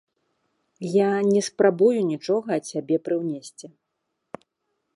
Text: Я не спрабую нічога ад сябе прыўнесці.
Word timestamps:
Я 1.01 1.09
не 1.31 1.41
спрабую 1.49 1.91
нічога 2.11 2.49
ад 2.61 2.71
сябе 2.71 2.95
прыўнесці. 3.09 3.67